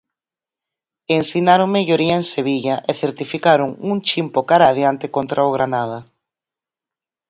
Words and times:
Ensinaron 1.17 1.73
melloría 1.77 2.15
en 2.21 2.25
Sevilla 2.33 2.75
e 2.89 2.91
certificaron 3.01 3.69
un 3.91 3.97
chimpo 4.07 4.39
cara 4.49 4.65
adiante 4.69 5.05
contra 5.15 5.47
o 5.47 5.53
Granada. 5.55 5.99